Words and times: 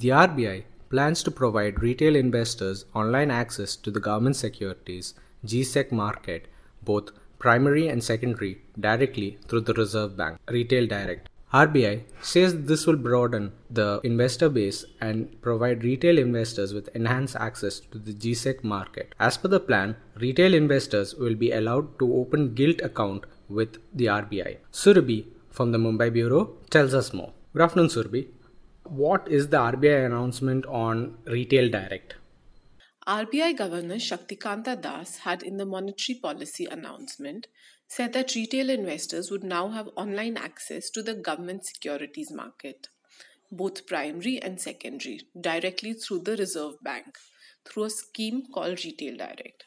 The 0.00 0.10
RBI 0.10 0.62
plans 0.90 1.24
to 1.24 1.32
provide 1.32 1.82
retail 1.82 2.14
investors 2.14 2.84
online 2.94 3.32
access 3.32 3.74
to 3.74 3.90
the 3.90 3.98
government 3.98 4.36
securities 4.36 5.14
GSEC 5.44 5.90
market, 5.90 6.46
both 6.84 7.10
primary 7.40 7.88
and 7.88 8.04
secondary, 8.04 8.62
directly 8.78 9.38
through 9.48 9.62
the 9.62 9.74
Reserve 9.74 10.16
Bank 10.16 10.38
Retail 10.48 10.86
Direct. 10.86 11.28
RBI 11.52 12.04
says 12.22 12.62
this 12.62 12.86
will 12.86 12.96
broaden 12.96 13.50
the 13.68 14.00
investor 14.04 14.48
base 14.48 14.84
and 15.00 15.42
provide 15.42 15.82
retail 15.82 16.16
investors 16.16 16.72
with 16.72 16.94
enhanced 16.94 17.34
access 17.34 17.80
to 17.80 17.98
the 17.98 18.14
GSEC 18.14 18.62
market. 18.62 19.16
As 19.18 19.36
per 19.36 19.48
the 19.48 19.58
plan, 19.58 19.96
retail 20.14 20.54
investors 20.54 21.16
will 21.16 21.34
be 21.34 21.50
allowed 21.50 21.98
to 21.98 22.14
open 22.14 22.54
gilt 22.54 22.80
account 22.82 23.24
with 23.48 23.78
the 23.92 24.06
RBI. 24.06 24.58
Surabhi 24.72 25.26
from 25.50 25.72
the 25.72 25.78
Mumbai 25.78 26.12
Bureau 26.12 26.56
tells 26.70 26.94
us 26.94 27.12
more. 27.12 27.32
Good 27.52 27.62
afternoon, 27.62 27.88
Surabhi. 27.88 28.28
What 28.88 29.28
is 29.28 29.48
the 29.48 29.58
RBI 29.58 30.06
announcement 30.06 30.64
on 30.64 31.18
Retail 31.26 31.68
Direct? 31.68 32.14
RBI 33.06 33.54
Governor 33.54 33.96
Shaktikanta 33.96 34.80
Das 34.80 35.18
had 35.18 35.42
in 35.42 35.58
the 35.58 35.66
monetary 35.66 36.18
policy 36.18 36.64
announcement 36.64 37.48
said 37.86 38.14
that 38.14 38.34
retail 38.34 38.70
investors 38.70 39.30
would 39.30 39.44
now 39.44 39.68
have 39.68 39.90
online 39.94 40.38
access 40.38 40.88
to 40.90 41.02
the 41.02 41.12
government 41.12 41.66
securities 41.66 42.32
market, 42.32 42.88
both 43.52 43.86
primary 43.86 44.40
and 44.40 44.58
secondary, 44.58 45.20
directly 45.38 45.92
through 45.92 46.20
the 46.20 46.36
Reserve 46.36 46.82
Bank 46.82 47.18
through 47.66 47.84
a 47.84 47.90
scheme 47.90 48.44
called 48.54 48.82
Retail 48.86 49.18
Direct. 49.18 49.64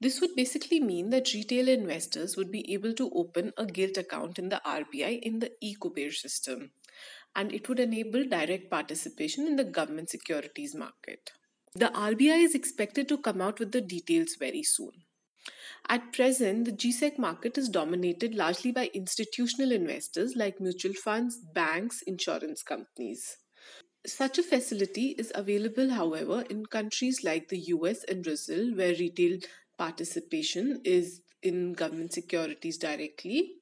This 0.00 0.20
would 0.20 0.36
basically 0.36 0.80
mean 0.80 1.08
that 1.10 1.32
retail 1.32 1.66
investors 1.66 2.36
would 2.36 2.52
be 2.52 2.74
able 2.74 2.92
to 2.92 3.10
open 3.14 3.54
a 3.56 3.64
gilt 3.64 3.96
account 3.96 4.38
in 4.38 4.50
the 4.50 4.60
RBI 4.66 5.20
in 5.22 5.38
the 5.38 5.50
e-Kuber 5.62 6.12
system, 6.12 6.72
and 7.34 7.52
it 7.52 7.68
would 7.68 7.80
enable 7.80 8.24
direct 8.24 8.70
participation 8.70 9.46
in 9.46 9.56
the 9.56 9.64
government 9.64 10.10
securities 10.10 10.74
market. 10.74 11.30
The 11.74 11.86
RBI 11.86 12.42
is 12.44 12.54
expected 12.54 13.08
to 13.08 13.18
come 13.18 13.40
out 13.40 13.58
with 13.58 13.72
the 13.72 13.80
details 13.80 14.36
very 14.38 14.62
soon. 14.62 14.92
At 15.88 16.12
present, 16.12 16.64
the 16.64 16.72
GSEC 16.72 17.18
market 17.18 17.56
is 17.56 17.68
dominated 17.68 18.34
largely 18.34 18.72
by 18.72 18.90
institutional 18.92 19.72
investors 19.72 20.34
like 20.36 20.60
mutual 20.60 20.94
funds, 20.94 21.38
banks, 21.54 22.02
insurance 22.02 22.62
companies. 22.62 23.36
Such 24.06 24.38
a 24.38 24.42
facility 24.42 25.14
is 25.18 25.32
available, 25.34 25.90
however, 25.90 26.44
in 26.50 26.66
countries 26.66 27.22
like 27.24 27.48
the 27.48 27.58
US 27.58 28.04
and 28.04 28.22
Brazil, 28.22 28.74
where 28.74 28.94
retail 28.94 29.38
participation 29.76 30.80
is 30.84 31.22
in 31.42 31.72
government 31.74 32.12
securities 32.12 32.78
directly. 32.78 33.57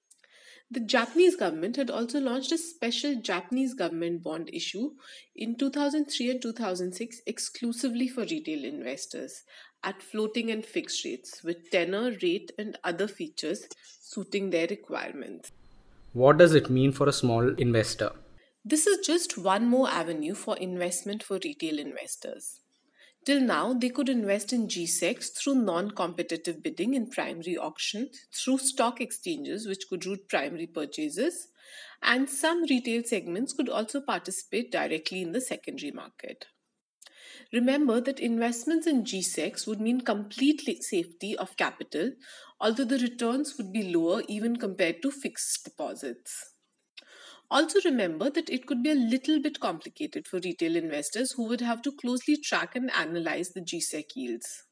The 0.68 0.80
Japanese 0.80 1.36
government 1.36 1.76
had 1.76 1.90
also 1.90 2.18
launched 2.18 2.50
a 2.50 2.58
special 2.58 3.14
Japanese 3.14 3.72
government 3.74 4.24
bond 4.24 4.50
issue 4.52 4.90
in 5.36 5.56
2003 5.56 6.30
and 6.30 6.42
2006 6.42 7.20
exclusively 7.24 8.08
for 8.08 8.22
retail 8.22 8.64
investors 8.64 9.44
at 9.84 10.02
floating 10.02 10.50
and 10.50 10.66
fixed 10.66 11.04
rates 11.04 11.44
with 11.44 11.70
tenor, 11.70 12.16
rate, 12.20 12.50
and 12.58 12.76
other 12.82 13.06
features 13.06 13.68
suiting 14.00 14.50
their 14.50 14.66
requirements. 14.66 15.52
What 16.12 16.38
does 16.38 16.54
it 16.54 16.68
mean 16.68 16.90
for 16.90 17.08
a 17.08 17.12
small 17.12 17.48
investor? 17.54 18.10
This 18.64 18.88
is 18.88 19.06
just 19.06 19.38
one 19.38 19.66
more 19.66 19.88
avenue 19.88 20.34
for 20.34 20.56
investment 20.56 21.22
for 21.22 21.38
retail 21.44 21.78
investors. 21.78 22.60
Till 23.26 23.40
now, 23.40 23.72
they 23.72 23.88
could 23.88 24.08
invest 24.08 24.52
in 24.52 24.68
GSECs 24.68 25.34
through 25.34 25.56
non 25.56 25.90
competitive 25.90 26.62
bidding 26.62 26.94
in 26.94 27.10
primary 27.10 27.56
auctions, 27.56 28.20
through 28.32 28.58
stock 28.58 29.00
exchanges, 29.00 29.66
which 29.66 29.88
could 29.88 30.06
route 30.06 30.28
primary 30.28 30.68
purchases, 30.68 31.48
and 32.00 32.30
some 32.30 32.62
retail 32.62 33.02
segments 33.02 33.52
could 33.52 33.68
also 33.68 34.00
participate 34.00 34.70
directly 34.70 35.22
in 35.22 35.32
the 35.32 35.40
secondary 35.40 35.90
market. 35.90 36.46
Remember 37.52 38.00
that 38.00 38.20
investments 38.20 38.86
in 38.86 39.02
GSECs 39.02 39.66
would 39.66 39.80
mean 39.80 40.02
complete 40.02 40.84
safety 40.84 41.36
of 41.36 41.56
capital, 41.56 42.12
although 42.60 42.84
the 42.84 42.98
returns 42.98 43.58
would 43.58 43.72
be 43.72 43.92
lower 43.92 44.22
even 44.28 44.56
compared 44.56 45.02
to 45.02 45.10
fixed 45.10 45.64
deposits. 45.64 46.52
Also, 47.50 47.78
remember 47.84 48.28
that 48.30 48.50
it 48.50 48.66
could 48.66 48.82
be 48.82 48.90
a 48.90 48.94
little 48.94 49.40
bit 49.40 49.60
complicated 49.60 50.26
for 50.26 50.40
retail 50.40 50.74
investors 50.74 51.32
who 51.32 51.46
would 51.46 51.60
have 51.60 51.80
to 51.82 51.92
closely 51.92 52.36
track 52.36 52.74
and 52.74 52.90
analyze 52.90 53.50
the 53.50 53.60
GSEC 53.60 54.04
yields. 54.16 54.64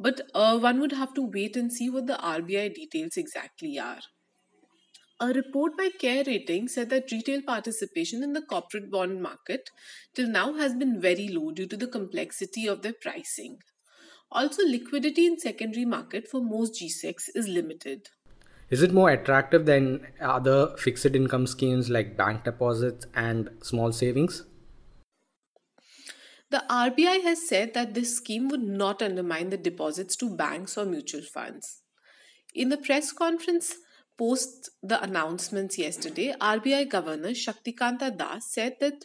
But 0.00 0.22
uh, 0.34 0.58
one 0.58 0.80
would 0.80 0.92
have 0.92 1.14
to 1.14 1.22
wait 1.22 1.56
and 1.56 1.72
see 1.72 1.88
what 1.88 2.06
the 2.06 2.14
RBI 2.14 2.74
details 2.74 3.16
exactly 3.16 3.78
are. 3.78 4.00
A 5.20 5.28
report 5.28 5.76
by 5.78 5.90
Care 6.00 6.24
Rating 6.26 6.66
said 6.66 6.90
that 6.90 7.12
retail 7.12 7.40
participation 7.42 8.24
in 8.24 8.32
the 8.32 8.42
corporate 8.42 8.90
bond 8.90 9.22
market 9.22 9.70
till 10.14 10.28
now 10.28 10.54
has 10.54 10.74
been 10.74 11.00
very 11.00 11.28
low 11.28 11.52
due 11.52 11.68
to 11.68 11.76
the 11.76 11.86
complexity 11.86 12.66
of 12.66 12.82
their 12.82 12.94
pricing. 13.00 13.58
Also, 14.32 14.64
liquidity 14.66 15.26
in 15.26 15.38
secondary 15.38 15.84
market 15.84 16.26
for 16.26 16.42
most 16.42 16.74
GSECs 16.74 17.28
is 17.36 17.46
limited. 17.46 18.08
Is 18.74 18.82
it 18.82 18.92
more 18.92 19.10
attractive 19.10 19.66
than 19.66 20.04
other 20.20 20.76
fixed 20.76 21.06
income 21.06 21.46
schemes 21.46 21.90
like 21.90 22.16
bank 22.16 22.42
deposits 22.42 23.06
and 23.14 23.48
small 23.62 23.92
savings? 23.92 24.42
The 26.50 26.64
RBI 26.68 27.22
has 27.22 27.48
said 27.48 27.72
that 27.74 27.94
this 27.94 28.16
scheme 28.16 28.48
would 28.48 28.64
not 28.64 29.00
undermine 29.00 29.50
the 29.50 29.56
deposits 29.56 30.16
to 30.16 30.36
banks 30.36 30.76
or 30.76 30.86
mutual 30.86 31.22
funds. 31.22 31.82
In 32.52 32.68
the 32.68 32.76
press 32.76 33.12
conference 33.12 33.76
post 34.18 34.70
the 34.82 35.00
announcements 35.00 35.78
yesterday, 35.78 36.34
RBI 36.40 36.90
Governor 36.90 37.30
Shaktikanta 37.30 38.18
Das 38.18 38.50
said 38.50 38.78
that 38.80 39.04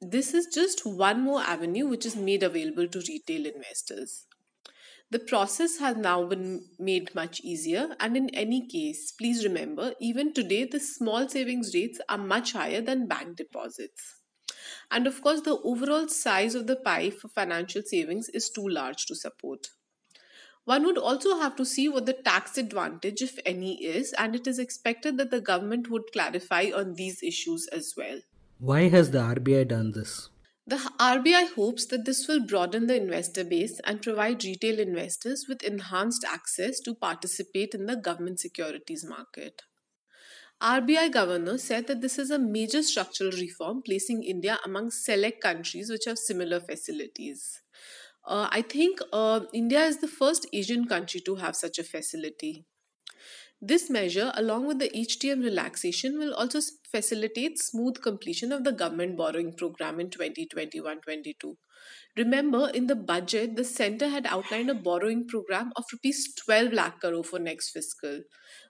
this 0.00 0.32
is 0.32 0.46
just 0.54 0.86
one 0.86 1.22
more 1.22 1.40
avenue 1.40 1.88
which 1.88 2.06
is 2.06 2.14
made 2.14 2.44
available 2.44 2.86
to 2.86 3.02
retail 3.08 3.46
investors. 3.46 4.26
The 5.10 5.18
process 5.18 5.78
has 5.78 5.96
now 5.96 6.24
been 6.26 6.68
made 6.78 7.14
much 7.14 7.40
easier, 7.40 7.96
and 8.00 8.16
in 8.16 8.28
any 8.30 8.66
case, 8.66 9.12
please 9.12 9.44
remember 9.44 9.94
even 10.00 10.32
today 10.32 10.64
the 10.64 10.80
small 10.80 11.28
savings 11.28 11.74
rates 11.74 12.00
are 12.08 12.18
much 12.18 12.52
higher 12.52 12.80
than 12.80 13.06
bank 13.06 13.36
deposits. 13.36 14.22
And 14.90 15.06
of 15.06 15.22
course, 15.22 15.42
the 15.42 15.58
overall 15.58 16.08
size 16.08 16.54
of 16.54 16.66
the 16.66 16.76
pie 16.76 17.10
for 17.10 17.28
financial 17.28 17.82
savings 17.82 18.28
is 18.28 18.50
too 18.50 18.68
large 18.68 19.06
to 19.06 19.14
support. 19.14 19.70
One 20.64 20.84
would 20.84 20.98
also 20.98 21.38
have 21.38 21.56
to 21.56 21.64
see 21.64 21.88
what 21.88 22.06
the 22.06 22.12
tax 22.12 22.58
advantage, 22.58 23.22
if 23.22 23.38
any, 23.46 23.84
is, 23.84 24.12
and 24.12 24.34
it 24.34 24.46
is 24.46 24.58
expected 24.58 25.16
that 25.18 25.30
the 25.30 25.40
government 25.40 25.88
would 25.88 26.12
clarify 26.12 26.70
on 26.74 26.94
these 26.94 27.22
issues 27.22 27.68
as 27.68 27.94
well. 27.96 28.20
Why 28.58 28.88
has 28.88 29.12
the 29.12 29.18
RBI 29.18 29.64
done 29.64 29.92
this? 29.92 30.28
The 30.68 30.76
RBI 30.98 31.54
hopes 31.54 31.86
that 31.86 32.04
this 32.04 32.26
will 32.26 32.44
broaden 32.44 32.88
the 32.88 32.96
investor 32.96 33.44
base 33.44 33.78
and 33.84 34.02
provide 34.02 34.42
retail 34.42 34.80
investors 34.80 35.46
with 35.48 35.62
enhanced 35.62 36.24
access 36.24 36.80
to 36.80 36.94
participate 36.94 37.72
in 37.72 37.86
the 37.86 37.94
government 37.94 38.40
securities 38.40 39.04
market. 39.04 39.62
RBI 40.60 41.12
governor 41.12 41.58
said 41.58 41.86
that 41.86 42.00
this 42.00 42.18
is 42.18 42.32
a 42.32 42.38
major 42.38 42.82
structural 42.82 43.30
reform 43.30 43.80
placing 43.80 44.24
India 44.24 44.58
among 44.64 44.90
select 44.90 45.40
countries 45.40 45.88
which 45.88 46.06
have 46.06 46.18
similar 46.18 46.58
facilities. 46.58 47.60
Uh, 48.26 48.48
I 48.50 48.62
think 48.62 48.98
uh, 49.12 49.40
India 49.52 49.84
is 49.84 49.98
the 49.98 50.08
first 50.08 50.48
Asian 50.52 50.88
country 50.88 51.20
to 51.20 51.36
have 51.36 51.54
such 51.54 51.78
a 51.78 51.84
facility. 51.84 52.64
This 53.60 53.88
measure, 53.88 54.32
along 54.34 54.66
with 54.66 54.78
the 54.78 54.90
HTM 54.90 55.42
relaxation, 55.42 56.18
will 56.18 56.34
also 56.34 56.60
facilitate 56.90 57.58
smooth 57.58 58.02
completion 58.02 58.52
of 58.52 58.64
the 58.64 58.72
government 58.72 59.16
borrowing 59.16 59.54
program 59.54 59.98
in 59.98 60.10
2021 60.10 61.00
22. 61.00 61.56
Remember, 62.16 62.70
in 62.70 62.86
the 62.86 62.94
budget, 62.94 63.56
the 63.56 63.64
centre 63.64 64.08
had 64.08 64.26
outlined 64.26 64.70
a 64.70 64.74
borrowing 64.74 65.26
program 65.26 65.72
of 65.76 65.84
rupees 65.92 66.34
12 66.44 66.72
lakh 66.72 67.00
crore 67.00 67.24
for 67.24 67.38
next 67.38 67.70
fiscal. 67.70 68.22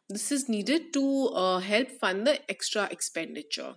This 0.08 0.30
is 0.30 0.48
needed 0.48 0.92
to 0.92 1.28
uh, 1.34 1.58
help 1.58 1.90
fund 1.90 2.26
the 2.26 2.48
extra 2.50 2.88
expenditure. 2.90 3.74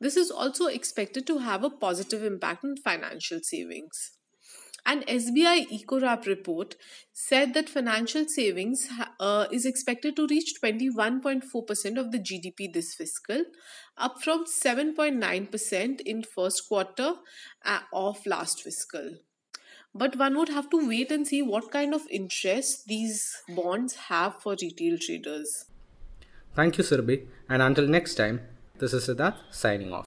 This 0.00 0.16
is 0.16 0.30
also 0.30 0.66
expected 0.66 1.26
to 1.28 1.38
have 1.38 1.62
a 1.62 1.70
positive 1.70 2.24
impact 2.24 2.64
on 2.64 2.76
financial 2.76 3.38
savings. 3.42 4.12
An 4.84 5.02
SBI 5.02 5.68
Ecowrap 5.70 6.26
report 6.26 6.74
said 7.12 7.54
that 7.54 7.68
financial 7.68 8.26
savings 8.26 8.88
uh, 9.20 9.46
is 9.52 9.64
expected 9.64 10.16
to 10.16 10.26
reach 10.26 10.54
21.4% 10.62 11.98
of 11.98 12.10
the 12.10 12.18
GDP 12.18 12.72
this 12.72 12.94
fiscal, 12.94 13.44
up 13.96 14.20
from 14.20 14.44
7.9% 14.44 16.00
in 16.00 16.24
first 16.24 16.68
quarter 16.68 17.14
uh, 17.64 17.80
of 17.92 18.26
last 18.26 18.62
fiscal. 18.62 19.18
But 19.94 20.16
one 20.16 20.36
would 20.36 20.48
have 20.48 20.68
to 20.70 20.88
wait 20.88 21.12
and 21.12 21.26
see 21.26 21.42
what 21.42 21.70
kind 21.70 21.94
of 21.94 22.02
interest 22.10 22.86
these 22.88 23.36
bonds 23.48 23.94
have 24.08 24.40
for 24.42 24.56
retail 24.60 24.98
traders. 24.98 25.66
Thank 26.56 26.78
you, 26.78 26.84
Surabhi. 26.84 27.26
And 27.48 27.62
until 27.62 27.86
next 27.86 28.16
time, 28.16 28.40
this 28.78 28.92
is 28.94 29.06
Siddharth 29.06 29.36
signing 29.50 29.92
off. 29.92 30.06